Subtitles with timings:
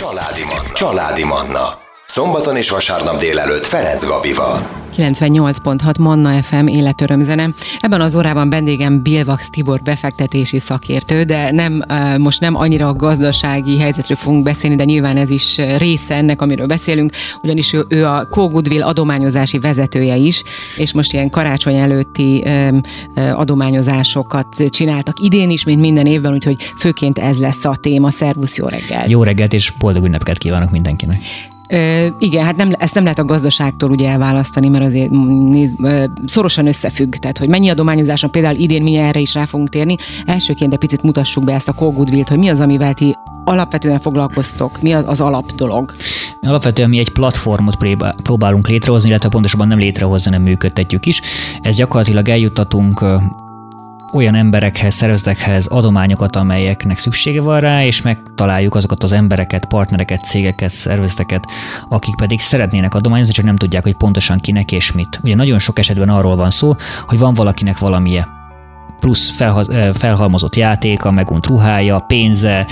[0.00, 0.72] Családi Manna.
[0.72, 1.89] Családi Manna.
[2.10, 4.68] Szombaton és vasárnap délelőtt Ferenc Gabival.
[4.96, 7.48] 98.6 Manna FM életörömzene.
[7.78, 11.82] Ebben az órában vendégem Bilvax Tibor befektetési szakértő, de nem,
[12.18, 16.66] most nem annyira a gazdasági helyzetről fogunk beszélni, de nyilván ez is része ennek, amiről
[16.66, 17.12] beszélünk,
[17.42, 20.42] ugyanis ő, ő a Co Goodwill adományozási vezetője is,
[20.76, 22.44] és most ilyen karácsony előtti
[23.34, 28.10] adományozásokat csináltak idén is, mint minden évben, úgyhogy főként ez lesz a téma.
[28.10, 29.08] Szervusz, jó reggel!
[29.08, 31.22] Jó reggelt és boldog ünnepeket kívánok mindenkinek!
[31.70, 35.10] Ö, igen, hát nem, ezt nem lehet a gazdaságtól ugye elválasztani, mert azért
[35.50, 39.68] néz, ö, szorosan összefügg, tehát hogy mennyi adományozáson, például idén mi erre is rá fogunk
[39.68, 39.96] térni.
[40.24, 43.14] Elsőként egy picit mutassuk be ezt a Goodwill-t, hogy mi az, amivel ti
[43.44, 45.92] alapvetően foglalkoztok, mi az, az alap dolog?
[46.42, 47.76] Alapvetően mi egy platformot
[48.22, 51.20] próbálunk létrehozni, illetve pontosabban nem létrehozni, nem működtetjük is.
[51.60, 53.04] Ez gyakorlatilag eljuttatunk
[54.12, 60.70] olyan emberekhez, szervezetekhez adományokat, amelyeknek szüksége van rá, és megtaláljuk azokat az embereket, partnereket, cégeket,
[60.70, 61.44] szervezeteket,
[61.88, 65.20] akik pedig szeretnének adományozni, csak nem tudják, hogy pontosan kinek és mit.
[65.22, 66.74] Ugye nagyon sok esetben arról van szó,
[67.06, 68.39] hogy van valakinek valamije
[69.00, 69.30] plusz
[69.92, 72.66] felhalmozott játéka, megunt ruhája, pénze,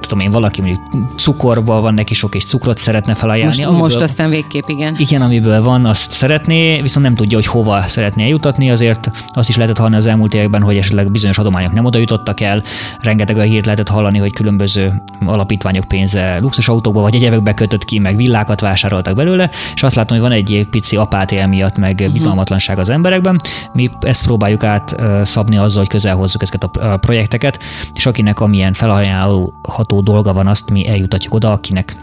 [0.00, 0.82] tudom én, valaki mondjuk
[1.16, 3.56] cukorval van neki sok, és cukrot szeretne felajánlani.
[3.56, 4.94] Most, amiből, most aztán végképp, igen.
[4.98, 9.56] Igen, amiből van, azt szeretné, viszont nem tudja, hogy hova szeretné eljutatni, azért azt is
[9.56, 12.62] lehetett hallani az elmúlt években, hogy esetleg bizonyos adományok nem oda jutottak el,
[13.00, 18.16] rengeteg a hírt lehetett hallani, hogy különböző alapítványok pénze luxusautókba vagy egyebekbe kötött ki, meg
[18.16, 22.12] villákat vásároltak belőle, és azt látom, hogy van egy pici apátia miatt, meg mhm.
[22.12, 23.40] bizalmatlanság az emberekben.
[23.72, 24.96] Mi ezt próbáljuk át
[25.44, 27.62] szabni azzal, hogy közel hozzuk ezeket a projekteket,
[27.94, 31.96] és akinek amilyen felajánlható dolga van, azt mi eljutatjuk oda, akinek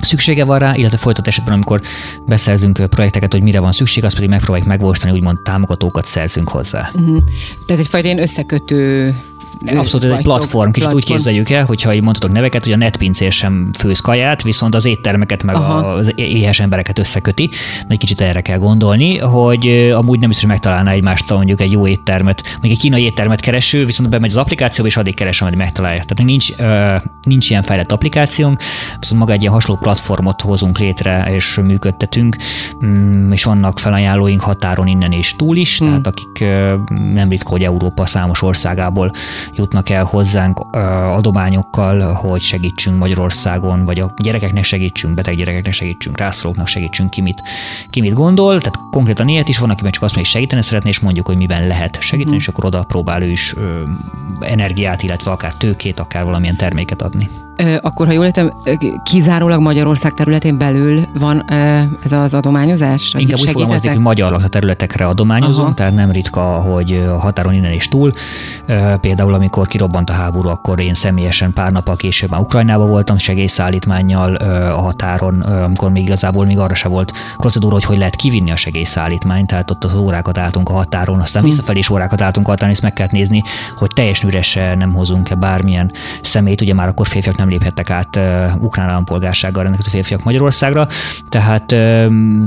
[0.00, 1.80] szüksége van rá, illetve folytat esetben, amikor
[2.26, 6.90] beszerzünk projekteket, hogy mire van szükség, azt pedig megpróbáljuk megvalósítani, úgymond támogatókat szerzünk hozzá.
[6.94, 7.22] Uh-huh.
[7.66, 9.14] Tehát egyfajta ilyen összekötő
[9.66, 10.70] Abszolút, ez egy platform.
[10.70, 10.96] Kicsit platform.
[10.96, 14.84] úgy képzeljük el, hogyha így mondhatok neveket, hogy a netpincér sem főz kaját, viszont az
[14.84, 15.92] éttermeket meg Aha.
[15.92, 17.50] az éhes embereket összeköti.
[17.88, 21.86] Egy kicsit erre kell gondolni, hogy amúgy nem biztos, hogy megtalálná egymást mondjuk egy jó
[21.86, 26.02] éttermet, mondjuk egy kínai éttermet kereső, viszont bemegy az applikációba, és addig keres, amit megtalálja.
[26.02, 26.52] Tehát nincs,
[27.22, 28.58] nincs ilyen fejlett applikációnk,
[29.00, 32.36] viszont maga egy ilyen hasonló platformot hozunk létre, és működtetünk,
[32.84, 35.88] mm, és vannak felajánlóink határon innen és túl is, hmm.
[35.88, 36.38] tehát akik
[37.12, 39.10] nem ritka, hogy Európa számos országából
[39.52, 40.60] jutnak el hozzánk
[41.16, 47.42] adományokkal, hogy segítsünk Magyarországon, vagy a gyerekeknek segítsünk, beteg gyerekeknek segítsünk, rászorulóknak segítsünk, ki mit,
[47.90, 48.58] ki mit gondol.
[48.58, 51.36] Tehát konkrétan ilyet is van, aki csak azt mondja, hogy segíteni szeretné, és mondjuk, hogy
[51.36, 52.38] miben lehet segíteni, mm.
[52.38, 53.82] és akkor oda próbál ő is ö,
[54.40, 57.28] energiát, illetve akár tőkét, akár valamilyen terméket adni.
[57.80, 58.52] Akkor, ha jól értem,
[59.02, 61.44] kizárólag Magyarország területén belül van
[62.04, 63.14] ez az adományozás?
[63.18, 65.74] Inkább úgy fogalmazik, hogy magyar területekre adományozunk, Aha.
[65.74, 68.12] tehát nem ritka, hogy a határon innen és túl.
[69.00, 74.34] Például, amikor kirobbant a háború, akkor én személyesen pár nappal később már Ukrajnában voltam segélyszállítmányjal
[74.74, 78.56] a határon, amikor még igazából még arra se volt procedúra, hogy hogy lehet kivinni a
[78.56, 81.50] segélyszállítmányt, tehát ott az órákat álltunk a határon, aztán hmm.
[81.50, 83.42] visszafelé is órákat álltunk a határon, és meg kellett nézni,
[83.76, 85.90] hogy teljesen üresen nem hozunk-e bármilyen
[86.22, 88.20] szemét, ugye már akkor férfiak nem léphettek át
[88.60, 90.88] ukrán állampolgársággal rendelkező férfiak Magyarországra,
[91.28, 91.66] tehát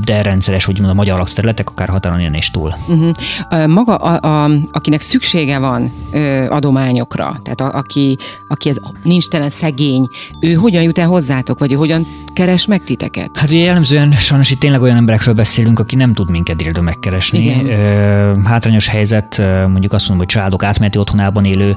[0.03, 2.75] de rendszeres, úgymond a magyar lakterületek, akár határon ilyen és túl.
[2.87, 3.67] Uh-huh.
[3.67, 5.91] Maga, a, a, akinek szüksége van
[6.49, 8.17] adományokra, tehát a, aki,
[8.47, 12.83] aki ez nincs telen szegény, ő hogyan jut el hozzátok, vagy ő hogyan keres meg
[12.83, 13.37] titeket?
[13.37, 17.39] Hát ugye jellemzően sajnos itt tényleg olyan emberekről beszélünk, aki nem tud minket direkt megkeresni.
[17.39, 18.45] Igen.
[18.45, 21.75] Hátrányos helyzet, mondjuk azt mondom, hogy családok átmeneti otthonában élő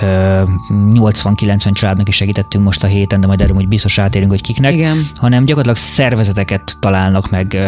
[0.00, 4.72] 80-90 családnak is segítettünk most a héten, de majd erről hogy biztos átérünk, hogy kiknek,
[4.72, 4.81] Igen.
[5.16, 7.58] Hanem gyakorlatilag szervezeteket találnak meg,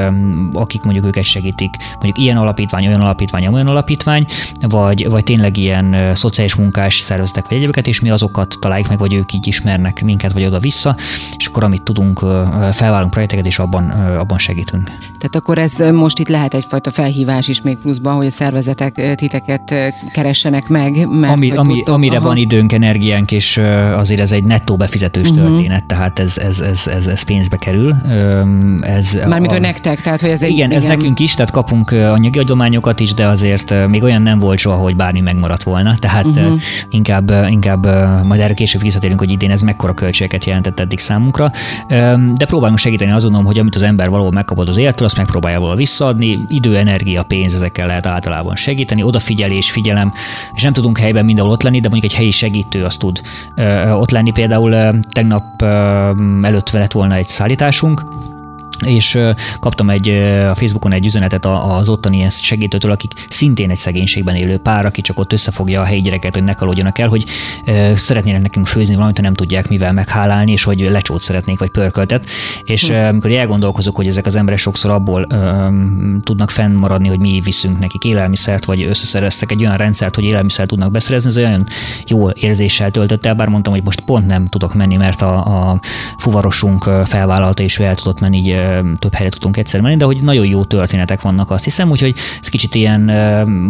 [0.52, 1.74] akik mondjuk őket segítik.
[1.92, 4.26] Mondjuk ilyen alapítvány, olyan alapítvány, olyan alapítvány,
[4.60, 9.14] vagy, vagy tényleg ilyen szociális munkás szervezetek vagy egyébként, és mi azokat találjuk meg, vagy
[9.14, 10.96] ők így ismernek minket, vagy oda-vissza,
[11.36, 12.18] és akkor amit tudunk,
[12.72, 14.86] felvállalunk projekteket, és abban, abban segítünk.
[15.18, 19.74] Tehát akkor ez most itt lehet egyfajta felhívás is még pluszban, hogy a szervezetek titeket
[20.12, 21.06] keressenek meg.
[21.08, 22.26] Mert ami, ami, tudom, amire aha.
[22.26, 23.60] van időnk, energiánk, és
[23.96, 25.48] azért ez egy nettó befizetős uh-huh.
[25.48, 27.94] történet, tehát ez, ez, ez, ez, ez pénzbe kerül.
[28.80, 30.50] Ez Mármint, a, hogy nektek, tehát hogy ez egy...
[30.50, 34.38] Igen, igen, ez nekünk is, tehát kapunk anyagi adományokat is, de azért még olyan nem
[34.38, 36.60] volt soha, hogy bármi megmaradt volna, tehát uh-huh.
[36.90, 37.86] inkább, inkább
[38.24, 41.52] majd erre később visszatérünk, hogy idén ez mekkora költségeket jelentett eddig számunkra,
[42.34, 45.78] de próbálunk segíteni azon, hogy amit az ember valahol megkapott az élettől, azt megpróbálja valahol
[45.78, 50.12] visszaadni, idő, energia, pénz, ezekkel lehet általában segíteni, odafigyelés, figyelem,
[50.54, 53.20] és nem tudunk helyben mindenhol ott lenni, de mondjuk egy helyi segítő azt tud
[53.92, 54.32] ott lenni.
[54.32, 55.62] Például tegnap
[56.42, 58.04] előtt lett volna egy szállításunk,
[58.86, 59.18] és
[59.60, 60.08] kaptam egy
[60.50, 65.18] a Facebookon egy üzenetet az ottani segítőtől, akik szintén egy szegénységben élő pár, aki csak
[65.18, 67.24] ott összefogja a helyi gyereket, hogy ne kalódjanak el, hogy
[67.94, 72.26] szeretnének nekünk főzni valamit, nem tudják mivel meghálálni, és hogy lecsót szeretnék, vagy pörköltet.
[72.64, 72.94] És hm.
[72.94, 75.68] amikor elgondolkozok, hogy ezek az emberek sokszor abból ö,
[76.22, 80.90] tudnak fennmaradni, hogy mi viszünk nekik élelmiszert, vagy összeszereztek egy olyan rendszert, hogy élelmiszert tudnak
[80.90, 81.66] beszerezni, ez olyan
[82.06, 85.80] jó érzéssel töltött el, bár mondtam, hogy most pont nem tudok menni, mert a, a
[86.18, 88.50] fuvarosunk felvállalta, és ő el tudott menni így
[88.98, 92.48] több helyre tudunk egyszer menni, de hogy nagyon jó történetek vannak, azt hiszem, úgyhogy ez
[92.48, 93.10] kicsit ilyen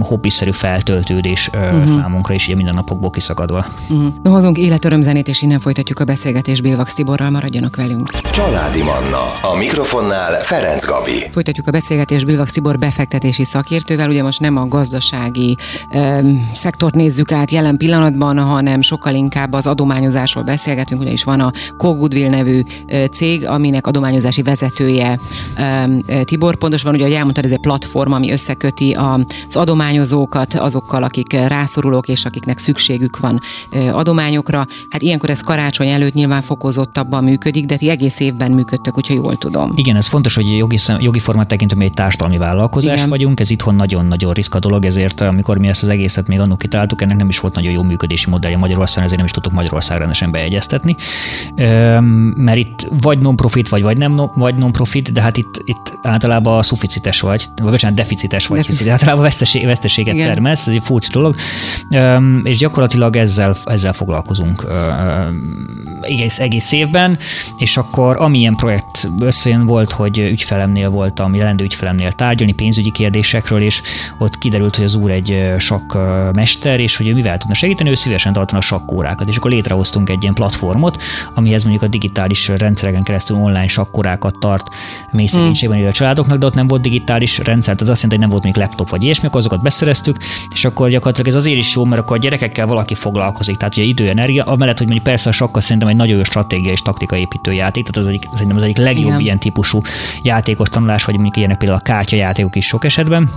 [0.01, 1.87] hobbiszerű feltöltődés uh-huh.
[1.87, 3.67] számunkra is, ugye minden napokból kiszakadva.
[3.89, 4.13] Uh-huh.
[4.23, 8.11] No, hozunk életörömzenét, és innen folytatjuk a beszélgetést Bélvax Tiborral, maradjanak velünk.
[8.11, 11.23] Családi Manna, a mikrofonnál Ferenc Gabi.
[11.31, 15.57] Folytatjuk a beszélgetést Bélvax Tibor befektetési szakértővel, ugye most nem a gazdasági
[15.95, 21.53] um, szektort nézzük át jelen pillanatban, hanem sokkal inkább az adományozásról beszélgetünk, ugyanis van a
[21.77, 22.63] Cogoodwill nevű
[23.13, 25.19] cég, aminek adományozási vezető vezetője
[26.25, 26.57] Tibor.
[26.57, 28.97] Pontosan ugye, hogy elmondtad, ez egy platform, ami összeköti
[29.49, 33.41] az adományozókat azokkal, akik rászorulók és akiknek szükségük van
[33.93, 34.67] adományokra.
[34.91, 39.37] Hát ilyenkor ez karácsony előtt nyilván fokozottabban működik, de ti egész évben működtök, hogyha jól
[39.37, 39.73] tudom.
[39.77, 43.09] Igen, ez fontos, hogy jogi, jogi formát tekintve mi egy társadalmi vállalkozás Igen.
[43.09, 47.03] vagyunk, ez itthon nagyon-nagyon ritka dolog, ezért amikor mi ezt az egészet még annól kitáltuk,
[47.03, 50.31] ennek nem is volt nagyon jó működési modellje Magyarországon, ezért nem is tudtuk Magyarország rendesen
[50.31, 50.97] beegyeztetni.
[52.35, 56.63] Mert itt vagy non-profit, vagy, vagy nem, vagy non profit, de hát itt, itt általában
[56.63, 58.89] szuficites vagy, vagy bocsánat, deficites vagy, Deficit.
[58.89, 60.27] általában veszteség, veszteséget Igen.
[60.27, 61.35] termelsz, ez egy furcsa dolog,
[62.43, 64.67] és gyakorlatilag ezzel, ezzel foglalkozunk
[66.01, 67.19] egész, egész évben,
[67.59, 68.84] és akkor amilyen projekt
[69.21, 73.83] összejön volt, hogy ügyfelemnél voltam, jelendő ügyfelemnél tárgyalni pénzügyi kérdésekről, és
[74.19, 78.33] ott kiderült, hogy az úr egy sakkmester, és hogy ő mivel tudna segíteni, ő szívesen
[78.33, 81.03] tartana sakkórákat, és akkor létrehoztunk egy ilyen platformot,
[81.35, 84.67] amihez mondjuk a digitális rendszereken keresztül online sakkórákat tart
[85.11, 88.29] mély szegénységben élő családoknak, de ott nem volt digitális rendszer, az azt jelenti, hogy nem
[88.29, 90.17] volt még laptop vagy ilyesmi, akkor azokat beszereztük,
[90.53, 93.87] és akkor gyakorlatilag ez azért is jó, mert akkor a gyerekekkel valaki foglalkozik, tehát ugye
[93.87, 97.17] idő, energia, amellett, hogy mondjuk persze a sakka szerintem egy nagyon jó stratégia és taktika
[97.17, 99.21] építő játék, tehát az egyik, szerintem az egyik legjobb Igen.
[99.21, 99.81] ilyen típusú
[100.23, 103.31] játékos tanulás, vagy mondjuk ilyenek például a kártyajátékok is sok esetben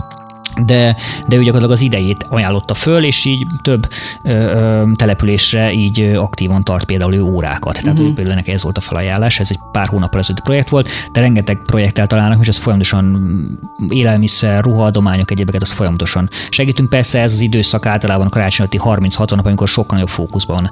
[0.66, 0.96] de,
[1.28, 3.88] de ő gyakorlatilag az idejét ajánlotta föl, és így több
[4.24, 7.82] ö, ö, településre így aktívan tart például ő órákat.
[7.82, 8.16] Tehát uh-huh.
[8.16, 11.62] például neki ez volt a felajánlás, ez egy pár hónappal ezelőtti projekt volt, de rengeteg
[11.66, 13.60] projekttel találnak, és ez folyamatosan
[13.90, 16.90] élelmiszer, ruhaadományok, egyébeket, az folyamatosan segítünk.
[16.90, 20.70] Persze ez az időszak általában a karácsony 30-60 nap, amikor sokkal nagyobb fókuszban van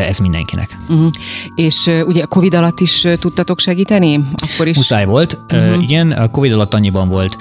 [0.00, 0.78] ez mindenkinek.
[0.88, 1.10] Uh-huh.
[1.54, 4.28] És uh, ugye a Covid alatt is tudtatok segíteni?
[4.52, 4.76] Akkor is?
[4.76, 5.38] Muszáj volt.
[5.52, 5.76] Uh-huh.
[5.76, 7.36] Uh, igen, a Covid alatt annyiban volt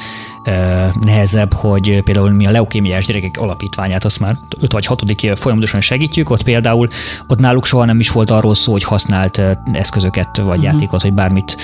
[1.02, 5.04] nehezebb, hogy például mi a leukémiás gyerekek alapítványát azt már 5 vagy 6.
[5.36, 6.88] folyamatosan segítjük, ott például
[7.28, 9.42] ott náluk soha nem is volt arról szó, hogy használt
[9.74, 10.64] eszközöket vagy uh-huh.
[10.64, 11.58] játékot, vagy bármit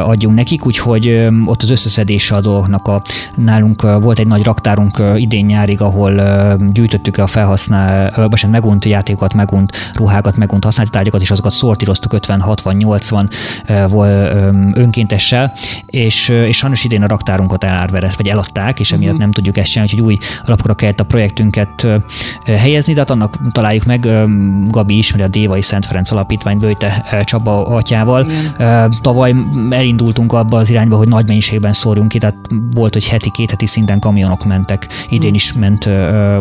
[0.00, 3.02] adjunk nekik, úgyhogy ott az összeszedése a dolgoknak a,
[3.34, 6.22] nálunk volt egy nagy raktárunk idén nyárig, ahol
[6.72, 12.40] gyűjtöttük a felhasznál, vagy megunt játékokat, megunt ruhákat, megunt használt tárgyakat, és azokat szortíroztuk 50,
[12.40, 13.28] 60, 80
[13.88, 14.34] volt
[14.74, 15.52] önkéntessel,
[15.86, 19.20] és, és sajnos idén a raktárunkat el árvereszt, vagy eladták, és emiatt uh-huh.
[19.20, 21.86] nem tudjuk ezt csinálni, hogy új alapokra kellett a projektünket
[22.44, 24.08] helyezni, de hát annak találjuk meg,
[24.70, 28.26] Gabi ismeri a Dévai Szent Ferenc Alapítvány Bőte Csaba atyával.
[28.56, 28.90] Igen.
[29.00, 29.34] Tavaly
[29.70, 32.36] elindultunk abba az irányba, hogy nagy mennyiségben szórjunk ki, tehát
[32.74, 34.88] volt, hogy heti, két heti szinten kamionok mentek.
[35.04, 35.34] Idén uh-huh.
[35.34, 35.86] is ment,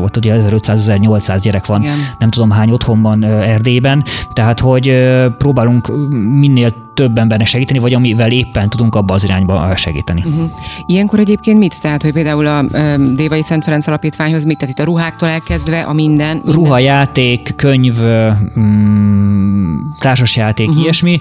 [0.04, 1.95] ott ugye 1500-1800 gyerek van, Igen.
[2.19, 4.04] nem tudom hány otthonban Erdélyben,
[4.34, 5.04] tehát hogy
[5.38, 5.92] próbálunk
[6.40, 10.23] minél több embernek segíteni, vagy amivel éppen tudunk abba az irányba segíteni.
[10.26, 10.50] Uh-huh.
[10.85, 11.81] Ilyenkor egyébként mit?
[11.81, 12.66] Tehát, hogy például a
[13.16, 14.57] Dévai Szent Ferenc Alapítványhoz mit?
[14.57, 16.11] Tehát itt a ruháktól elkezdve a minden?
[16.13, 16.54] minden.
[16.54, 18.02] Ruhajáték, könyv,
[18.59, 20.83] mm, társasjáték, uh-huh.
[20.83, 21.19] ilyesmi.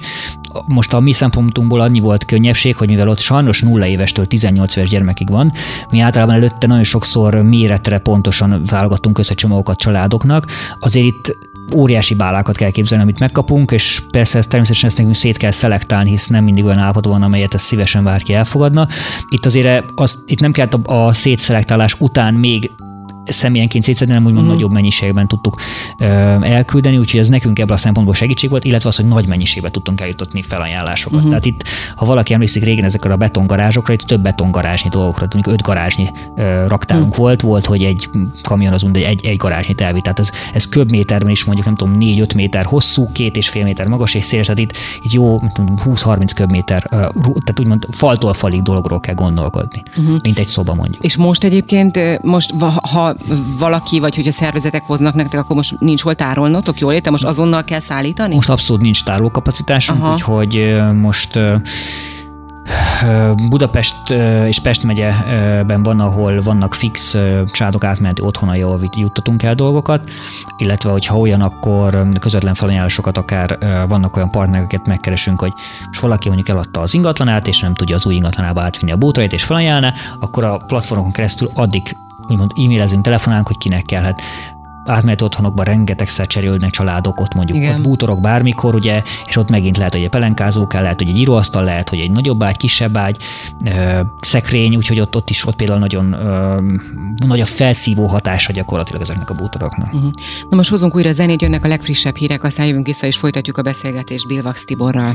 [0.66, 4.88] Most a mi szempontunkból annyi volt könnyebbség, hogy mivel ott sajnos 0 évestől 18 éves
[4.88, 5.52] gyermekig van,
[5.90, 10.46] mi általában előtte nagyon sokszor méretre pontosan válogattunk össze csomókat családoknak,
[10.78, 11.36] azért itt
[11.74, 16.08] óriási bálákat kell képzelni, amit megkapunk, és persze ezt természetesen ezt nekünk szét kell szelektálni,
[16.08, 18.88] hisz nem mindig olyan állapotban van, amelyet ezt szívesen bárki elfogadna.
[19.28, 22.70] Itt azért az, itt nem kell a, a szétszelektálás után még
[23.24, 24.54] személyenként szétszedni, nem úgymond uh-huh.
[24.54, 25.60] nagyobb mennyiségben tudtuk
[25.98, 26.04] ö,
[26.42, 30.00] elküldeni, úgyhogy ez nekünk ebből a szempontból segítség volt, illetve az, hogy nagy mennyiségben tudtunk
[30.00, 31.16] eljutatni felajánlásokat.
[31.16, 31.28] Uh-huh.
[31.28, 31.64] Tehát itt,
[31.96, 36.66] ha valaki emlékszik régen ezekre a betongarázsokra, itt több betongarázsnyi dolgokra, mondjuk öt garázsnyi ö,
[36.66, 37.24] raktárunk uh-huh.
[37.24, 38.08] volt, volt, hogy egy
[38.42, 40.02] kamion az egy, egy garázsnyit elvitt.
[40.02, 43.86] Tehát ez, ez köbméterben is mondjuk nem tudom, 4-5 méter hosszú, két és fél méter
[43.86, 45.40] magas és széles, tehát itt, itt jó
[45.84, 50.16] 20-30 köbméter, ö, tehát úgymond faltól falig dologról kell gondolkodni, uh-huh.
[50.22, 51.04] mint egy szoba mondjuk.
[51.04, 52.54] És most egyébként, most
[52.92, 53.11] ha
[53.58, 57.12] valaki, vagy hogy a szervezetek hoznak nektek, akkor most nincs hol tárolnotok, jól értem?
[57.12, 58.34] Most azonnal kell szállítani?
[58.34, 60.12] Most abszolút nincs tárolókapacitásunk, Aha.
[60.12, 61.38] úgyhogy most
[63.48, 64.10] Budapest
[64.46, 67.16] és Pest megyeben van, ahol vannak fix
[67.46, 70.10] családok átmeneti otthonai, ahol juttatunk el dolgokat,
[70.56, 75.52] illetve hogyha olyan, akkor közvetlen felajánlásokat akár vannak olyan partnereket megkeresünk, hogy
[75.86, 79.32] most valaki mondjuk eladta az ingatlanát, és nem tudja az új ingatlanába átvinni a bútorait
[79.32, 81.96] és felajánlni, akkor a platformon keresztül addig
[82.32, 84.02] úgymond e-mailezünk, telefonálunk, hogy kinek kell.
[84.02, 84.22] Hát
[84.84, 87.74] átmeneti otthonokban rengetegszer cserélődnek családok, ott mondjuk Igen.
[87.74, 91.18] ott bútorok bármikor, ugye, és ott megint lehet, hogy egy pelenkázó kell, lehet, hogy egy
[91.18, 93.16] íróasztal, lehet, hogy egy nagyobb ágy, kisebb ágy,
[93.64, 96.60] ö, szekrény, úgyhogy ott, ott is ott például nagyon ö,
[97.26, 99.94] nagy a felszívó hatása gyakorlatilag ezeknek a bútoroknak.
[99.94, 100.10] Uh-huh.
[100.48, 103.62] Na most hozunk újra zenét, jönnek a legfrissebb hírek, aztán jövünk vissza és folytatjuk a
[103.62, 105.12] beszélgetést Bilvax Tiborral.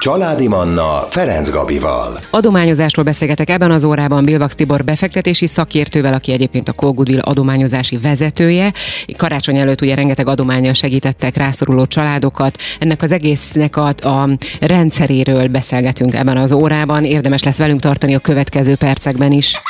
[0.00, 2.20] Családi Manna Ferenc Gabival.
[2.30, 8.72] Adományozásról beszélgetek ebben az órában Bilvax Tibor befektetési szakértővel, aki egyébként a Cold adományozási vezetője.
[9.16, 12.58] Karácsony előtt ugye rengeteg adományjal segítettek rászoruló családokat.
[12.78, 14.28] Ennek az egésznek a, a
[14.60, 17.04] rendszeréről beszélgetünk ebben az órában.
[17.04, 19.60] Érdemes lesz velünk tartani a következő percekben is.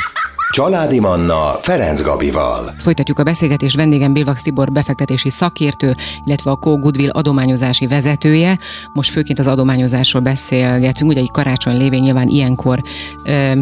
[0.52, 2.74] Családi Manna Ferenc Gabival.
[2.78, 8.58] Folytatjuk a beszélgetést vendégem Bilvax Tibor befektetési szakértő, illetve a Co Goodwill adományozási vezetője.
[8.92, 12.82] Most főként az adományozásról beszélgetünk, ugye egy karácsony lévén nyilván ilyenkor
[13.24, 13.52] ö,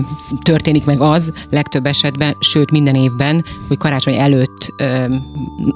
[0.43, 5.05] történik meg az, legtöbb esetben, sőt minden évben, hogy karácsony előtt ö,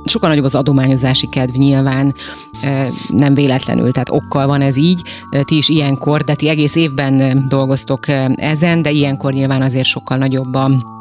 [0.04, 2.14] sokkal nagyobb az adományozási kedv nyilván,
[2.62, 5.02] ö, nem véletlenül, tehát okkal van ez így.
[5.45, 10.54] Ti is ilyenkor, de ti egész évben dolgoztok ezen, de ilyenkor nyilván azért sokkal nagyobb
[10.54, 11.00] a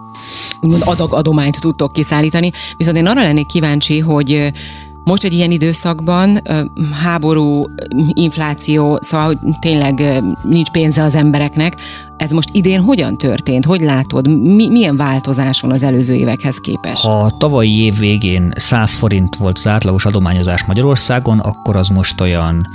[0.61, 2.51] úgymond adag adományt tudtok kiszállítani.
[2.77, 4.51] Viszont én arra lennék kíváncsi, hogy
[5.03, 6.41] most egy ilyen időszakban
[7.03, 7.65] háború,
[8.13, 11.75] infláció, szóval hogy tényleg nincs pénze az embereknek.
[12.17, 13.65] Ez most idén hogyan történt?
[13.65, 14.27] Hogy látod?
[14.41, 17.01] Mi, milyen változás van az előző évekhez képest?
[17.01, 22.21] Ha a tavalyi év végén 100 forint volt az átlagos adományozás Magyarországon, akkor az most
[22.21, 22.67] olyan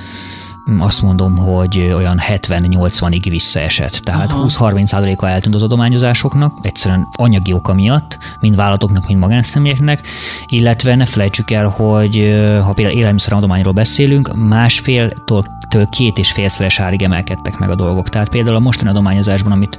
[0.79, 3.93] azt mondom, hogy olyan 70-80-ig visszaesett.
[3.93, 10.07] Tehát 20-30%-a eltűnt az adományozásoknak, egyszerűen anyagi oka miatt, mind vállalatoknak, mind magánszemélyeknek,
[10.47, 12.17] illetve ne felejtsük el, hogy
[12.63, 15.45] ha például élelmiszeradományról beszélünk, másféltől
[15.91, 18.09] két és félszeres árig emelkedtek meg a dolgok.
[18.09, 19.79] Tehát például a mostani adományozásban, amit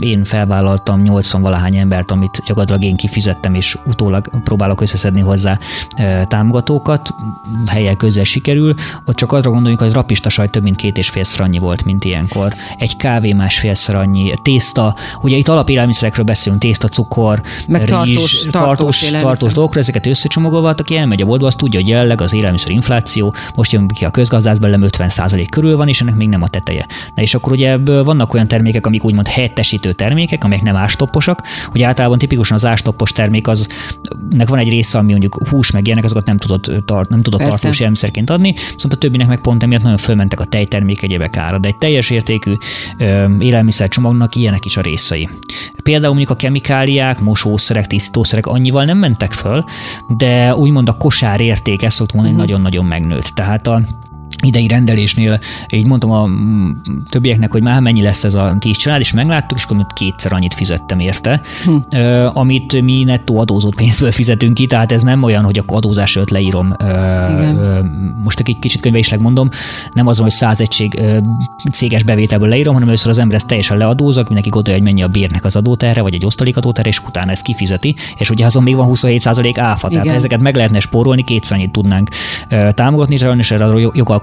[0.00, 5.58] én felvállaltam 80 valahány embert, amit gyakorlatilag én kifizettem, és utólag próbálok összeszedni hozzá
[6.28, 7.14] támogatókat,
[7.66, 8.74] helyek közel sikerül,
[9.04, 12.04] ott csak arra gondoljunk, hogy rapista sajt több mint két és félszer annyi volt, mint
[12.04, 12.52] ilyenkor.
[12.76, 18.98] Egy kávé másfélszer annyi, tészta, ugye itt alapélelmiszerekről beszélünk, tészta, cukor, Meg rizs, tartós, tartós,
[18.98, 22.70] tartós, tartós dolgokra, ezeket összecsomagolva, aki elmegy a boltba, az tudja, hogy jelenleg az élelmiszer
[22.70, 26.48] infláció, most jön ki a közgazdász belőlem 50% körül van, és ennek még nem a
[26.48, 26.86] teteje.
[27.14, 31.42] Na és akkor ugye ebből vannak olyan termékek, amik úgymond helyettesítő termékek, amelyek nem ástopposak.
[31.72, 33.68] Ugye általában tipikusan az ástoppos termék az,
[34.30, 37.40] nek van egy része, ami mondjuk hús meg ilyenek, azokat nem tudott, tart, nem tudott
[37.40, 41.58] tartós élelmiszerként adni, viszont a többinek meg pont emiatt nagyon fölmentek a tejtermék egyébek ára,
[41.58, 42.52] de egy teljes értékű
[43.38, 45.28] élelmiszercsomagnak ilyenek is a részei.
[45.82, 49.64] Például mondjuk a kemikáliák, mosószerek, tisztítószerek annyival nem mentek föl,
[50.08, 52.50] de úgymond a kosár érték, ezt szoktuk mondani, uh-huh.
[52.50, 53.26] nagyon-nagyon megnőtt.
[53.26, 53.82] Tehát a
[54.42, 55.38] idei rendelésnél
[55.70, 56.28] így mondtam a
[57.10, 60.54] többieknek, hogy már mennyi lesz ez a tíz család, és megláttuk, és akkor kétszer annyit
[60.54, 61.98] fizettem érte, hm.
[62.32, 66.30] amit mi nettó adózott pénzből fizetünk ki, tehát ez nem olyan, hogy a adózás előtt
[66.30, 66.74] leírom.
[66.80, 68.14] Igen.
[68.24, 69.48] Most egy kicsit könyveisleg mondom,
[69.92, 71.00] nem az, hogy száz egység
[71.72, 75.08] céges bevételből leírom, hanem először az ember ezt teljesen leadózak, mindenki gondolja, hogy mennyi a
[75.08, 78.88] bérnek az adóterre, vagy egy osztalékadóterre, és utána ezt kifizeti, és ugye azon még van
[78.90, 80.02] 27% áfa, Igen.
[80.02, 82.08] tehát ezeket meg lehetne spórolni, kétszer annyit tudnánk
[82.70, 83.68] támogatni, és erre a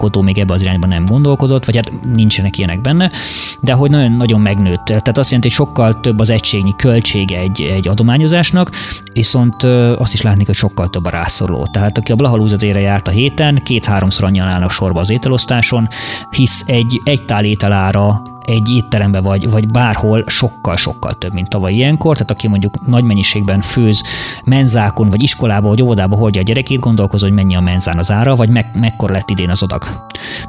[0.01, 3.11] jogalkotó még ebbe az irányba nem gondolkodott, vagy hát nincsenek ilyenek benne,
[3.59, 4.85] de hogy nagyon-nagyon megnőtt.
[4.85, 8.69] Tehát azt jelenti, hogy sokkal több az egységnyi költsége egy, egy adományozásnak,
[9.13, 9.63] viszont
[9.97, 11.67] azt is látni, hogy sokkal több a rászoruló.
[11.71, 15.87] Tehát aki a Blahalúzatére járt a héten, két-háromszor annyian állnak sorba az ételosztáson,
[16.29, 22.13] hisz egy, egy tál ételára egy étterembe vagy, vagy bárhol sokkal-sokkal több, mint tavaly ilyenkor.
[22.13, 24.03] Tehát aki mondjuk nagy mennyiségben főz
[24.43, 28.35] menzákon, vagy iskolába, vagy óvodába hordja a gyerekét, gondolkozó, hogy mennyi a menzán az ára,
[28.35, 29.83] vagy me- mekkora lett idén az adag.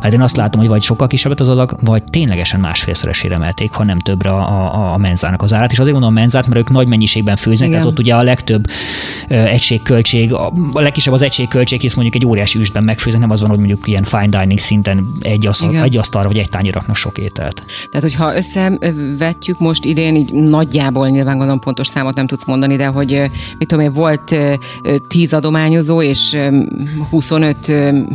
[0.01, 3.85] Mert én azt látom, hogy vagy sokkal kisebb az adag, vagy ténylegesen másfélszeresére emelték, ha
[3.85, 5.73] nem többre a, a, a menzának az árát.
[5.73, 7.81] És azért mondom a menzát, mert ők nagy mennyiségben főznek, Igen.
[7.81, 8.67] tehát ott ugye a legtöbb
[9.29, 13.41] ö, egységköltség, a, a legkisebb az egységköltség, hisz mondjuk egy óriási üstben megfőznek, nem az
[13.41, 17.19] van, hogy mondjuk ilyen fine dining szinten egy, asztal, egy asztalra vagy egy raknak sok
[17.19, 17.65] ételt.
[17.91, 22.87] Tehát, hogyha összevetjük most idén, így nagyjából nyilván gondolom pontos számot nem tudsz mondani, de
[22.87, 24.37] hogy mit tudom én, volt
[25.09, 26.37] 10 adományozó és
[27.11, 27.73] 25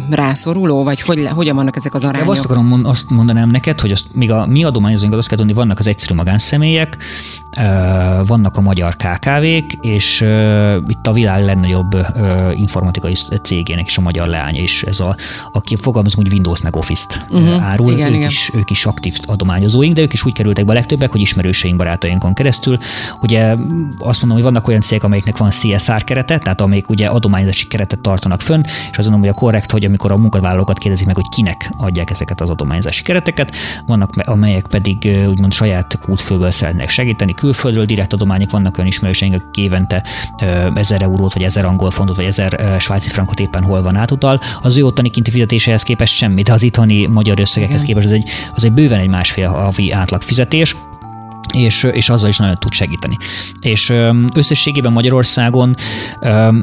[0.09, 2.25] rászoruló, vagy hogy, hogyan vannak ezek az arányok?
[2.25, 5.53] De azt akarom azt mondanám neked, hogy azt, még a mi adományozóink azt kell tudni,
[5.53, 6.97] vannak az egyszerű magánszemélyek,
[8.27, 10.25] vannak a magyar KKV-k, és
[10.87, 12.05] itt a világ legnagyobb
[12.53, 15.15] informatikai cégének is a magyar leánya is, ez a,
[15.51, 17.63] aki fogalmazunk, hogy Windows meg Office-t uh-huh.
[17.63, 18.27] árul, igen, ők, igen.
[18.27, 21.21] Is, ők is aktív adomány adományozóink, de ők is úgy kerültek be a legtöbbek, hogy
[21.21, 22.77] ismerőseink, barátainkon keresztül.
[23.21, 23.55] Ugye
[23.97, 27.99] azt mondom, hogy vannak olyan cégek, amelyeknek van CSR kerete, tehát amelyik ugye adományozási keretet
[27.99, 31.27] tartanak fönn, és azt mondom, hogy a korrekt, hogy amikor a munkavállalókat kérdezik meg, hogy
[31.29, 37.85] kinek adják ezeket az adományozási kereteket, vannak amelyek pedig úgymond saját kútfőből szeretnék segíteni, külföldről
[37.85, 40.03] direkt adományok, vannak olyan ismerőseink, akik évente
[40.75, 44.77] 1000 eurót, vagy 1000 angol fontot, vagy 1000 svájci frankot éppen hol van átutal, az
[44.77, 48.65] ő ottani kinti fizetéséhez képest semmi, de az itthoni magyar összegekhez képest az egy, az
[48.65, 50.75] egy bőven egy másfél havi átlag fizetés,
[51.53, 53.17] és, és azzal is nagyon tud segíteni.
[53.61, 53.93] És
[54.35, 55.75] összességében Magyarországon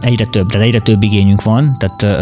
[0.01, 2.19] egyre több, de egyre több igényünk van, tehát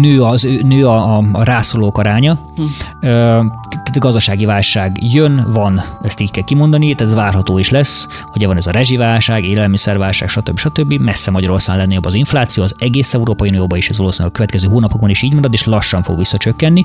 [0.00, 2.62] nő, az, nő a, a, a rászorulók aránya, hm.
[3.00, 8.46] tehát a gazdasági válság jön, van, ezt így kell kimondani, ez várható is lesz, ugye
[8.46, 10.58] van ez a rezsiválság, élelmiszerválság, stb.
[10.58, 10.92] stb.
[10.92, 15.10] Messze Magyarországon lenni az infláció, az egész Európai Unióban is ez valószínűleg a következő hónapokban
[15.10, 16.84] is így marad, és lassan fog visszacsökkenni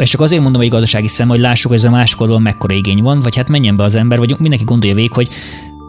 [0.00, 2.74] és csak azért mondom, hogy gazdasági szem, hogy lássuk, hogy ez a másik oldalon mekkora
[2.74, 5.28] igény van, vagy hát menjen be az ember, vagy mindenki gondolja végig, hogy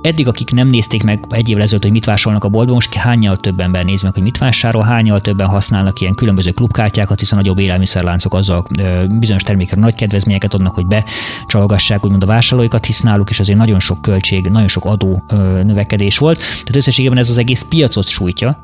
[0.02, 3.38] eddig, akik nem nézték meg egy évvel ezelőtt, hogy mit vásárolnak a boltban, most hányal
[3.38, 7.60] több ember néz meg, hogy mit vásárol, hányal többen használnak ilyen különböző klubkártyákat, hiszen nagyobb
[7.60, 8.64] élelmiszerláncok azzal
[9.20, 13.80] bizonyos termékekre nagy kedvezményeket adnak, hogy becsalogassák úgymond a vásárlóikat, hisz náluk is azért nagyon
[13.80, 15.24] sok költség, nagyon sok adó
[15.64, 16.38] növekedés volt.
[16.38, 18.64] Tehát összességében ez az egész piacot sújtja.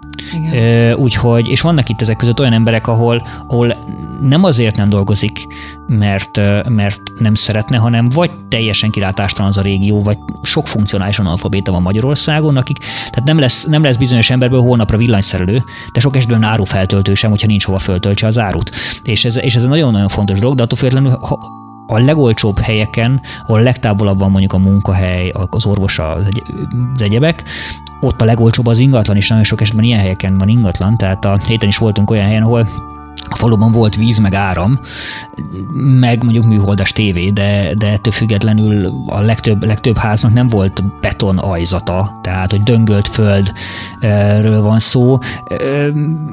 [0.95, 3.75] Úgyhogy, és vannak itt ezek között olyan emberek, ahol, ahol
[4.21, 5.47] nem azért nem dolgozik,
[5.87, 11.71] mert, mert nem szeretne, hanem vagy teljesen kilátástalan az a régió, vagy sok funkcionálisan analfabéta
[11.71, 12.77] van Magyarországon, akik,
[13.09, 17.47] tehát nem lesz, nem lesz bizonyos emberből holnapra villanyszerelő, de sok esetben árufeltöltő sem, hogyha
[17.47, 18.71] nincs hova föltöltse az árut.
[19.03, 21.39] És ez, és ez egy nagyon-nagyon fontos dolog, de attól függetlenül, ha,
[21.87, 26.27] a legolcsóbb helyeken, ahol legtávolabb van mondjuk a munkahely, az orvos, az,
[26.93, 27.43] az egyebek,
[28.01, 31.37] ott a legolcsóbb az ingatlan, és nagyon sok esetben ilyen helyeken van ingatlan, tehát a
[31.47, 32.67] héten is voltunk olyan helyen, ahol
[33.29, 34.79] a faluban volt víz, meg áram,
[35.99, 41.37] meg mondjuk műholdas tévé, de, de ettől függetlenül a legtöbb, legtöbb háznak nem volt beton
[41.37, 45.17] ajzata, tehát hogy döngölt földről van szó,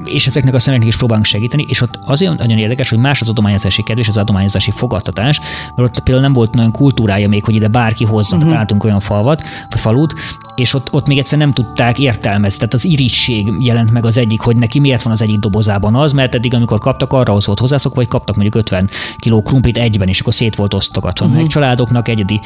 [0.05, 3.29] és ezeknek a szemeknek is próbálunk segíteni, és ott azért nagyon érdekes, hogy más az
[3.29, 5.39] adományozási kedv és az adományozási fogadtatás,
[5.75, 8.51] mert ott például nem volt nagyon kultúrája még, hogy ide bárki hozza, uh-huh.
[8.51, 10.13] találtunk olyan falvat, vagy falut,
[10.55, 14.41] és ott, ott még egyszer nem tudták értelmezni, tehát az irítség jelent meg az egyik,
[14.41, 17.59] hogy neki miért van az egyik dobozában az, mert eddig, amikor kaptak, arra az volt
[17.59, 21.25] hozzászok, vagy kaptak mondjuk 50 kiló krumplit egyben, és akkor szét volt osztogatva.
[21.25, 21.41] Uh-huh.
[21.41, 22.39] Meg családoknak egyedi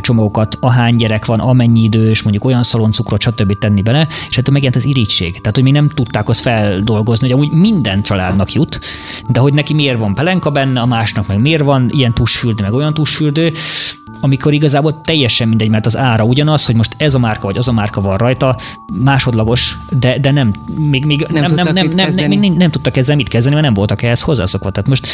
[0.00, 3.58] csomagokat, ahány gyerek van, amennyi idős, mondjuk olyan szaloncukrot, stb.
[3.58, 5.30] tenni bele, és ettől megjelent az irítség.
[5.30, 8.80] Tehát, hogy még nem tudták azt feldolgozni, hogy amúgy minden családnak jut,
[9.28, 12.72] de hogy neki miért van pelenka benne, a másnak meg miért van ilyen tusfürdő, meg
[12.72, 13.52] olyan tusfürdő,
[14.24, 17.68] amikor igazából teljesen mindegy, mert az ára ugyanaz, hogy most ez a márka vagy az
[17.68, 18.56] a márka van rajta,
[18.92, 22.96] másodlagos, de, de nem, még, még nem, nem, nem, nem, nem, nem, nem, nem tudtak
[22.96, 24.70] ezzel mit kezdeni, mert nem voltak ehhez hozzászokva.
[24.70, 25.08] Tehát most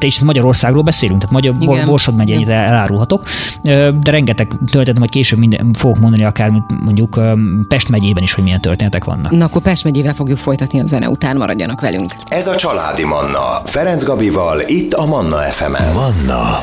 [0.00, 1.86] de is Magyarországról beszélünk, tehát Magyar Igen.
[1.86, 3.24] Borsod megyényét elárulhatok,
[3.62, 7.20] de rengeteg történet, majd később minden, fogok mondani akár mondjuk
[7.68, 9.30] Pest megyében is, hogy milyen történetek vannak.
[9.30, 12.12] Na akkor Pest megyével fogjuk folytatni a zene után, maradjanak velünk.
[12.28, 15.92] Ez a Családi Manna, Ferenc Gabival, itt a Manna FM-en.
[15.92, 16.60] Manna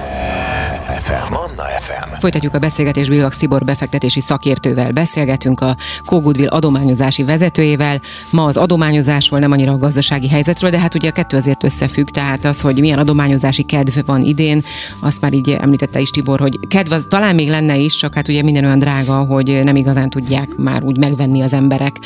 [0.86, 1.34] FM.
[1.34, 2.20] Manna FM.
[2.20, 4.92] Folytatjuk a beszélgetést Billax Szibor befektetési szakértővel.
[4.92, 8.02] Beszélgetünk a Kógudvil adományozási vezetőjével.
[8.30, 12.08] Ma az adományozásról, nem annyira a gazdasági helyzetről, de hát ugye a kettő azért összefügg,
[12.08, 14.64] tehát az, hogy milyen adományozási kedv van idén,
[15.00, 18.28] azt már így említette is Tibor, hogy kedv az talán még lenne is, csak hát
[18.28, 22.00] ugye minden olyan drága, hogy nem igazán tudják már úgy megvenni az emberek,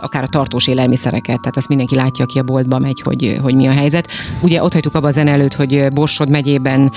[0.00, 3.66] akár a tartós élelmiszereket, tehát azt mindenki látja, aki a boltba megy, hogy, hogy mi
[3.66, 4.08] a helyzet.
[4.40, 6.92] Ugye ott hagytuk abba a zene előtt, hogy Borsod megyében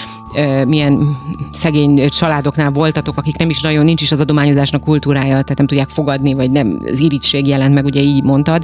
[0.66, 1.13] milyen
[1.52, 5.90] szegény családoknál voltatok, akik nem is nagyon, nincs is az adományozásnak kultúrája, tehát nem tudják
[5.90, 8.64] fogadni, vagy nem, az irítség jelent meg, ugye így mondtad,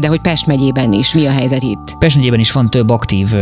[0.00, 1.96] de hogy Pest megyében is, mi a helyzet itt?
[1.98, 3.34] Pest megyében is van több aktív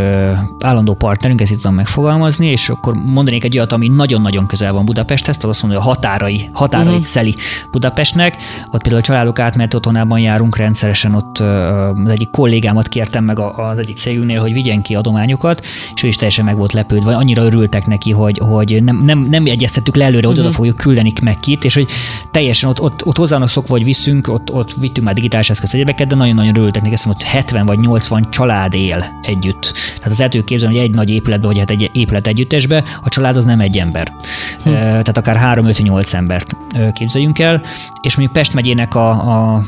[0.60, 4.84] állandó partnerünk, ezt itt tudom megfogalmazni, és akkor mondanék egy olyat, ami nagyon-nagyon közel van
[4.84, 7.02] Budapesthez, tehát azt mondja, a határai, határai uh-huh.
[7.02, 7.34] szeli
[7.70, 8.36] Budapestnek.
[8.70, 13.78] Ott például a családok átment otthonában járunk rendszeresen, ott az egyik kollégámat kértem meg az
[13.78, 17.86] egyik cégünknél, hogy vigyen ki adományokat, és ő is teljesen meg volt lepődve, annyira örültek
[17.86, 20.48] neki, hogy, hogy nem, nem, nem egyeztettük le előre, hogy uh-huh.
[20.48, 21.88] oda fogjuk küldeni meg kit, és hogy
[22.30, 26.08] teljesen ott, ott, ott hozzának szokva, vagy viszünk, ott, ott vittünk már digitális eszközt egyebeket,
[26.08, 29.72] de nagyon-nagyon örültek neki, azt mondom, hogy 70 vagy 80 család él együtt.
[29.96, 33.36] Tehát az el képzelni, hogy egy nagy épületben, vagy hát egy épület együttesbe, a család
[33.36, 34.12] az nem egy ember.
[34.62, 34.70] Hm.
[34.70, 36.56] Tehát akár 3-5-8 embert
[36.92, 37.62] képzeljünk el,
[38.00, 39.62] és mondjuk Pest megyének a, a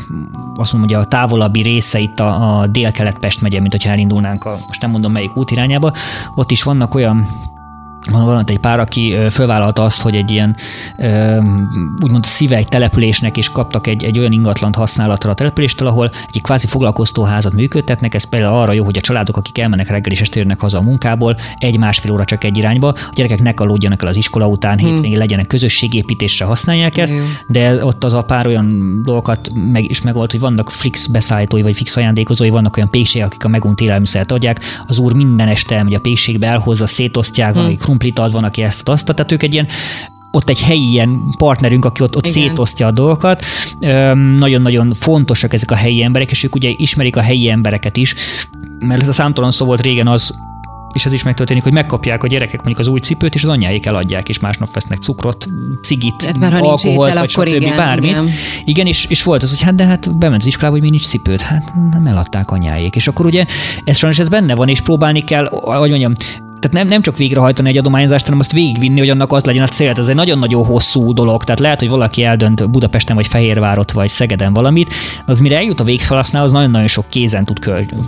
[0.56, 4.44] azt mondom, hogy a távolabbi része itt a, a dél-kelet Pest megye, mint hogyha elindulnánk
[4.44, 5.92] a, most nem mondom melyik út irányába,
[6.34, 7.26] ott is vannak olyan
[8.10, 10.56] van valamit egy pár, aki fölvállalta azt, hogy egy ilyen
[12.02, 16.42] úgymond szíve egy településnek, és kaptak egy, egy olyan ingatlant használatra a településtől, ahol egy
[16.42, 18.14] kvázi foglalkoztóházat működtetnek.
[18.14, 20.82] Ez például arra jó, hogy a családok, akik elmennek reggel és este jönnek haza a
[20.82, 24.88] munkából, egy-másfél óra csak egy irányba, a gyerekek ne kalódjanak el az iskola után, hmm.
[24.88, 27.12] hétvégén legyenek közösségépítésre használják ezt,
[27.46, 31.76] de ott az a pár olyan dolgokat meg is megold, hogy vannak fix beszállítói vagy
[31.76, 34.60] fix ajándékozói, vannak olyan pékségek, akik a megunt élelmiszert adják.
[34.86, 37.76] Az úr minden este elmegy a pékségbe, elhozza, szétosztják, hmm.
[37.90, 39.66] Krumplit ad, van, aki ezt azt, tehát ők egy ilyen
[40.32, 43.44] ott egy helyi ilyen partnerünk, aki ott, ott szétosztja a dolgokat.
[44.38, 48.14] Nagyon-nagyon fontosak ezek a helyi emberek, és ők ugye ismerik a helyi embereket is,
[48.78, 50.38] mert ez a számtalan szó volt régen az,
[50.92, 53.86] és ez is megtörténik, hogy megkapják a gyerekek mondjuk az új cipőt, és az anyjáik
[53.86, 55.48] eladják, és másnap vesznek cukrot,
[55.82, 57.46] cigit, hát már, alkoholt, vagy stb.
[57.46, 58.10] Igen, bármit.
[58.10, 58.28] Igen,
[58.64, 61.06] igen és, és, volt az, hogy hát de hát bement az iskolába, hogy mi nincs
[61.06, 61.40] cipőt.
[61.40, 62.96] Hát nem eladták anyáik.
[62.96, 63.44] És akkor ugye
[63.84, 66.12] ez sajnos ez benne van, és próbálni kell, hogy mondjam,
[66.60, 69.68] tehát nem, nem csak végrehajtani egy adományozást, hanem azt végigvinni, hogy annak az legyen a
[69.68, 69.92] cél.
[69.96, 71.44] Ez egy nagyon-nagyon hosszú dolog.
[71.44, 74.94] Tehát lehet, hogy valaki eldönt Budapesten, vagy Fehérvárot, vagy Szegeden valamit,
[75.26, 77.58] az mire eljut a végfelhasználó, az nagyon-nagyon sok kézen tud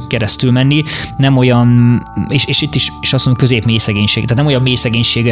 [0.09, 0.85] keresztül menni.
[1.17, 4.23] Nem olyan, és, és itt is és azt mondom, közép mély szegénység.
[4.23, 4.77] Tehát nem olyan mély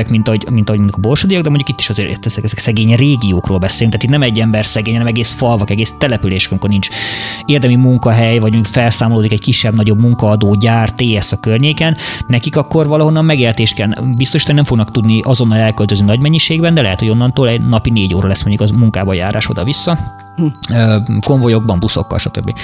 [0.08, 2.94] mint ahogy, mint ahogy mondjuk a borsodiak, de mondjuk itt is azért ezek, ezek szegény
[2.94, 3.92] régiókról beszélünk.
[3.92, 6.88] Tehát itt nem egy ember szegény, hanem egész falvak, egész település, amikor nincs
[7.44, 13.24] érdemi munkahely, vagy felszámolódik egy kisebb-nagyobb munkaadó gyár, TS a környéken, nekik akkor valahol onnan
[13.24, 13.88] megéltést kell.
[14.16, 17.90] Biztos, hogy nem fognak tudni azonnal elköltözni nagy mennyiségben, de lehet, hogy onnantól egy napi
[17.90, 19.98] négy óra lesz mondjuk az munkába járás oda-vissza.
[20.36, 21.18] Hm.
[21.20, 22.54] konvojokban, buszokkal, stb.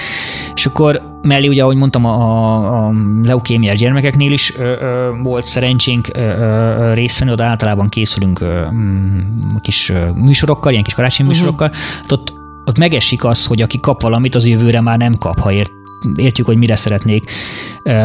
[0.55, 6.09] És akkor mellé ugye, ahogy mondtam, a, a leukémiás gyermekeknél is ö, ö, volt szerencsénk
[6.13, 9.21] ö, ö, részt venni, oda általában készülünk ö, mm,
[9.61, 11.45] kis műsorokkal, ilyen kis karácsonyi uh-huh.
[11.45, 11.79] műsorokkal.
[12.01, 15.53] Hát ott, ott megesik az, hogy aki kap valamit, az jövőre már nem kap, ha
[15.53, 15.73] ért,
[16.15, 17.31] értjük, hogy mire szeretnék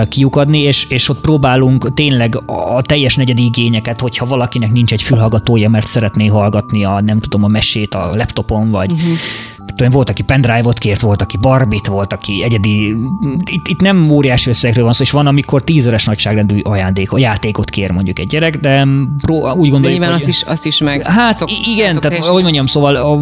[0.09, 5.69] kiukadni, és, és ott próbálunk tényleg a teljes negyed igényeket, hogyha valakinek nincs egy fülhallgatója,
[5.69, 9.17] mert szeretné hallgatni a nem tudom a mesét a laptopon, vagy uh-huh
[9.75, 12.95] tudom, volt, aki pendrive-ot kért, volt, aki barbit, volt, aki egyedi,
[13.45, 17.69] itt, itt nem óriási összegről van szó, és van, amikor tízeres nagyságrendű ajándék, a játékot
[17.69, 21.01] kér mondjuk egy gyerek, de úgy gondoljuk, de nyilván hogy, azt is, azt is meg
[21.03, 21.43] Hát
[21.75, 22.25] igen, tehát és...
[22.25, 23.15] ahogy mondjam, szóval, a,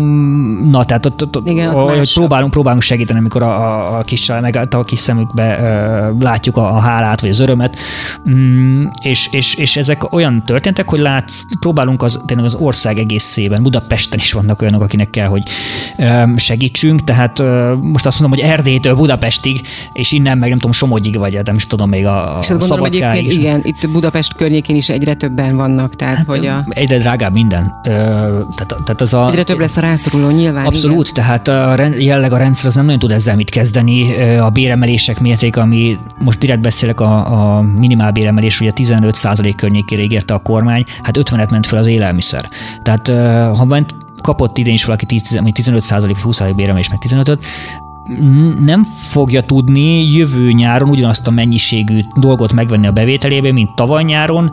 [0.70, 4.32] na, tehát ott, ott, igen, ott hogy próbálunk, próbálunk segíteni, amikor a, a, a kis
[4.42, 7.78] meg a kis szemükbe uh, látjuk a, a hálát, vagy az örömet,
[8.30, 13.64] mm, és, és, és, ezek olyan történtek, hogy lát, próbálunk az, tényleg az ország egészében,
[13.64, 15.44] Budapesten is vannak olyanok, akinek kell, hogy
[15.98, 17.40] um, segítsünk, tehát
[17.82, 19.62] most azt mondom, hogy Erdélytől Budapestig,
[19.94, 22.86] és innen meg nem tudom, Somogyig vagy, nem is tudom még a, és a gondolom,
[22.86, 23.36] egyébként is.
[23.36, 26.66] igen, itt Budapest környékén is egyre többen vannak, tehát hát, hogy a...
[26.70, 27.72] Egyre drágább minden.
[27.82, 29.30] Tehát, tehát az a...
[29.30, 30.66] Egyre több lesz a rászoruló nyilván.
[30.66, 31.24] Abszolút, igen.
[31.24, 34.16] tehát a, jelleg a rendszer az nem nagyon tud ezzel mit kezdeni.
[34.40, 40.34] A béremelések mérték, ami most direkt beszélek, a, a minimál béremelés ugye 15% környékére ígérte
[40.34, 42.50] a kormány, hát 50-et ment fel az élelmiszer.
[42.84, 43.08] Tehát
[43.58, 47.46] ha ment kapott idén is valaki 10, 15 20% béremelés, meg 15-öt,
[48.60, 54.52] nem fogja tudni jövő nyáron ugyanazt a mennyiségű dolgot megvenni a bevételébe, mint tavaly nyáron,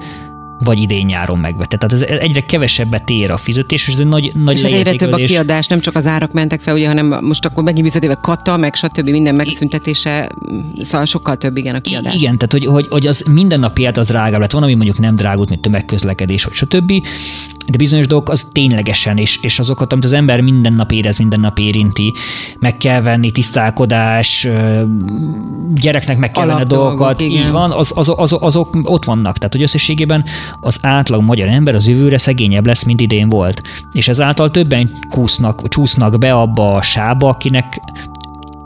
[0.59, 1.77] vagy idén nyáron megvette.
[1.77, 4.95] Tehát ez egyre kevesebbet ér a fizetés, és ez egy nagy, nagy és hát egyre
[4.95, 8.15] több a kiadás, nem csak az árak mentek fel, ugye, hanem most akkor megint visszatéve
[8.15, 9.09] kata, meg stb.
[9.09, 10.29] minden megszüntetése,
[10.81, 12.15] szóval sokkal több igen a kiadás.
[12.15, 14.51] Igen, tehát hogy, hogy, hogy az minden nap élet az drágább lett.
[14.51, 16.93] Van, ami mondjuk nem drágult, mint tömegközlekedés, vagy stb.
[17.69, 21.41] De bizonyos dolgok az ténylegesen, és, és azokat, amit az ember minden nap érez, minden
[21.41, 22.13] nap érinti,
[22.59, 24.49] meg kell venni, tisztálkodás,
[25.75, 27.47] gyereknek meg kell venni a dolgokat, igen.
[27.47, 29.37] így van, az, az, az, azok ott vannak.
[29.37, 30.25] Tehát, hogy összességében
[30.61, 33.63] az átlag magyar ember az jövőre szegényebb lesz, mint idén volt.
[33.93, 37.81] És ezáltal többen kúsznak, csúsznak be abba a sába, akinek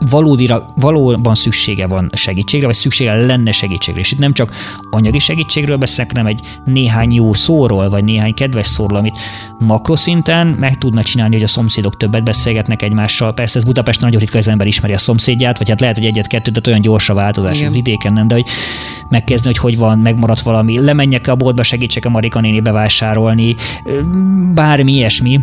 [0.09, 4.01] valódira, valóban szüksége van segítségre, vagy szüksége lenne segítségre.
[4.01, 4.51] És itt nem csak
[4.91, 9.17] anyagi segítségről beszélek, hanem egy néhány jó szóról, vagy néhány kedves szóról, amit
[9.59, 13.33] makroszinten meg tudna csinálni, hogy a szomszédok többet beszélgetnek egymással.
[13.33, 16.61] Persze ez Budapesten nagyon ritka, az ember ismeri a szomszédját, vagy hát lehet, hogy egyet-kettőt,
[16.61, 17.71] de olyan gyors a változás, Igen.
[17.71, 18.45] vidéken nem, de hogy
[19.09, 23.55] megkezdeni, hogy hogy van, megmaradt valami, lemenjek a boltba, segítsek a Marika néni bevásárolni,
[24.53, 25.39] bármi ilyesmi,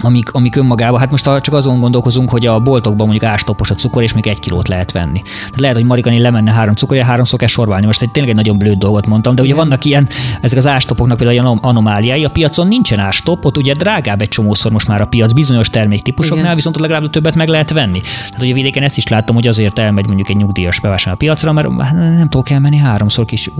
[0.00, 4.02] amik, amik önmagában, hát most csak azon gondolkozunk, hogy a boltokban mondjuk ástopos a cukor,
[4.02, 5.22] és még egy kilót lehet venni.
[5.22, 7.86] Tehát lehet, hogy Marikani lemenne három cukorja, háromszor kell sorválni.
[7.86, 10.08] Most egy tényleg egy nagyon blőd dolgot mondtam, de ugye vannak ilyen,
[10.40, 12.24] ezek az ástopoknak például ilyen anomáliái.
[12.24, 16.44] A piacon nincsen ástop, ott ugye drágább egy csomószor most már a piac bizonyos terméktípusoknál,
[16.44, 16.56] Igen.
[16.56, 18.00] viszont legalább többet meg lehet venni.
[18.00, 21.52] Tehát ugye vidéken ezt is látom, hogy azért elmegy mondjuk egy nyugdíjas bevásárló a piacra,
[21.52, 23.50] mert nem tudok elmenni háromszor kis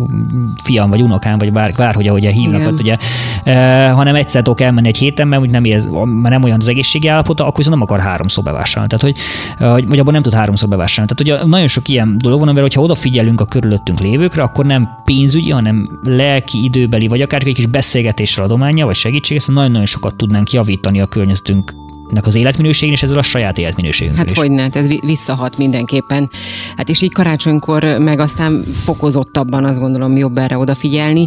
[0.62, 2.96] fiam vagy unokám, vagy bár, bárhogy ahogy hívnak, ott, ugye,
[3.44, 5.88] e, hanem egyszer tudok elmenni egy héten, mert úgy nem érz,
[6.29, 8.88] már nem olyan az egészségi állapota, akkor viszont nem akar háromszor bevásárolni.
[8.97, 9.17] Tehát,
[9.59, 11.14] hogy, vagy abban nem tud háromszor bevásárolni.
[11.14, 14.88] Tehát, hogy nagyon sok ilyen dolog van, amivel, hogyha odafigyelünk a körülöttünk lévőkre, akkor nem
[15.05, 20.14] pénzügyi, hanem lelki, időbeli, vagy akár egy kis beszélgetésre adománya, vagy segítség, ezt nagyon-nagyon sokat
[20.14, 21.73] tudnánk javítani a környezetünk
[22.11, 24.38] nek az életminőségén, és ezzel a saját életminőségünk Hát is.
[24.38, 26.31] hogy ne, ez visszahat mindenképpen.
[26.79, 31.27] Hát és így karácsonykor meg aztán fokozottabban azt gondolom jobb erre odafigyelni.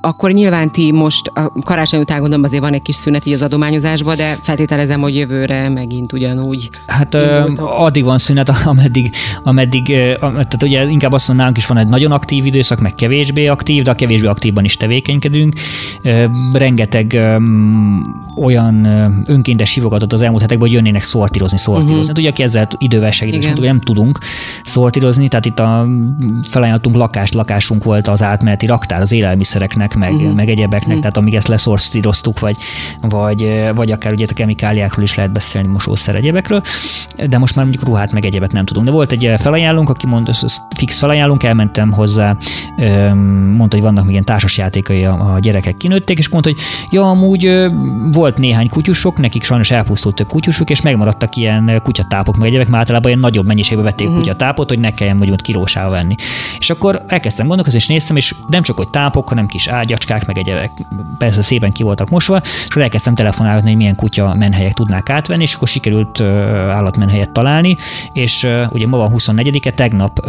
[0.00, 3.42] Akkor nyilván ti most a karácsony után gondolom azért van egy kis szünet így az
[3.42, 6.70] adományozásban, de feltételezem, hogy jövőre megint ugyanúgy.
[6.86, 9.10] Hát uh, addig van szünet, ameddig,
[9.42, 9.84] ameddig
[10.18, 13.90] tehát ugye inkább azt mondanánk is van egy nagyon aktív időszak, meg kevésbé aktív, de
[13.90, 15.54] a kevésbé aktívban is tevékenykedünk.
[16.52, 17.20] Rengeteg
[18.36, 18.84] olyan
[19.26, 21.92] önkéntes hívogatott az elmúlt hetekben, hogy jönnének szortírozni, szortírozni.
[21.94, 22.08] Uh-huh.
[22.08, 24.18] Hát ugye aki ezzel idővel segít, és mondtuk, nem tudunk
[24.64, 25.86] szortírozni, tehát itt a
[26.50, 30.34] felajánlottunk lakást, lakásunk volt az átmeneti raktár az élelmiszereknek, meg, uh-huh.
[30.34, 31.00] meg egyebeknek, uh-huh.
[31.00, 32.56] tehát amíg ezt leszortíroztuk, vagy,
[33.00, 36.62] vagy, vagy akár ugye a kemikáliákról is lehet beszélni, mosószer egyebekről,
[37.28, 38.86] de most már mondjuk ruhát meg egyebet nem tudunk.
[38.86, 40.32] De volt egy felajánlónk, aki mondta,
[40.76, 42.36] fix felajánlónk, elmentem hozzá,
[43.56, 46.58] mondta, hogy vannak még ilyen társasjátékai a, a gyerekek kinőtték, és mondta, hogy
[46.90, 47.66] ja, amúgy
[48.12, 52.78] volt néhány kutyusok, nekik sajnos elpusztult több kutyusuk, és megmaradtak ilyen kutyatápok, meg egyébek, mert
[52.78, 54.22] általában ilyen nagyobb mennyiségben vették uh-huh.
[54.30, 56.14] Kutyatápot, hogy ne kelljen mondjuk kilósával venni.
[56.58, 60.38] És akkor elkezdtem gondolkozni, és néztem, és nem csak hogy tápok, hanem kis ágyacskák, meg
[60.38, 60.70] egyebek,
[61.18, 65.42] persze szépen ki voltak mosva, és akkor elkezdtem telefonálni, hogy milyen kutya menhelyek tudnák átvenni,
[65.42, 66.20] és akkor sikerült
[66.70, 67.76] állatmenhelyet találni,
[68.12, 70.20] és ugye ma van 24-e, tegnap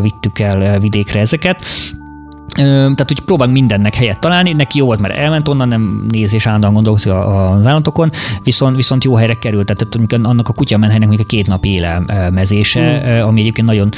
[0.00, 1.64] vittük el vidékre ezeket,
[2.54, 6.46] tehát úgy próbál mindennek helyet találni, neki jó volt, mert elment onnan, nem néz és
[6.46, 8.10] állandóan gondolkozik az állatokon,
[8.42, 13.22] viszont, viszont jó helyre került, tehát annak a kutyamenhelynek még a két nap élelmezése, mm.
[13.22, 13.88] ami egyébként nagyon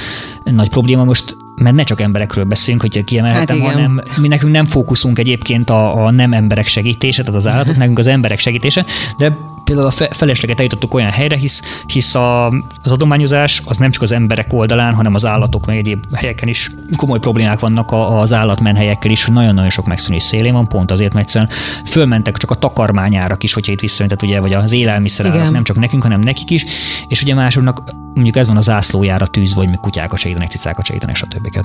[0.44, 4.66] nagy probléma most mert ne csak emberekről beszélünk, hogyha kiemelhetem, hát hanem mi nekünk nem
[4.66, 8.84] fókuszunk egyébként a, a nem emberek segítése, tehát az állatok, nekünk az emberek segítése,
[9.18, 12.46] de például a felesleget eljutottuk olyan helyre, hisz, hisz a,
[12.82, 16.70] az adományozás az nem csak az emberek oldalán, hanem az állatok meg egyéb helyeken is
[16.96, 21.50] komoly problémák vannak az állatmenhelyekkel is, nagyon-nagyon sok megszűnés szélén van, pont azért, mert egyszerűen
[21.84, 25.78] fölmentek csak a takarmányárak is, hogyha itt visszajön, tehát ugye, vagy az élelmiszer nem csak
[25.78, 26.64] nekünk, hanem nekik is,
[27.08, 27.82] és ugye másoknak
[28.14, 31.58] mondjuk ez van az ászlójára tűzve, hogy mi kutyákat segítenek, cicákat segítenek, stb.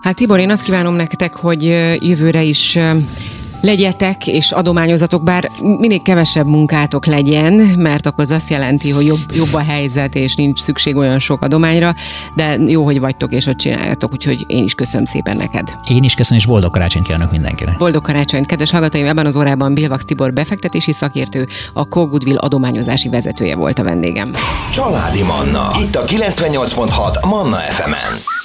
[0.00, 1.62] Hát Tibor, én azt kívánom nektek, hogy
[2.00, 2.78] jövőre is
[3.60, 9.20] legyetek és adományozatok, bár minél kevesebb munkátok legyen, mert akkor az azt jelenti, hogy jobb,
[9.34, 11.94] jobb a helyzet, és nincs szükség olyan sok adományra,
[12.34, 15.78] de jó, hogy vagytok és hogy csináljátok, úgyhogy én is köszönöm szépen neked.
[15.88, 17.76] Én is köszönöm, és boldog karácsonyt kívánok mindenkinek.
[17.76, 23.08] Boldog karácsonyt, kedves hallgatóim, ebben az órában Bilvax Tibor befektetési szakértő, a Co Goodwill adományozási
[23.08, 24.30] vezetője volt a vendégem.
[24.72, 28.44] Családi Manna, itt a 98.6 Manna FM-en.